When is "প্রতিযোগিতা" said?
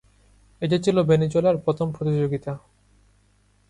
1.91-2.51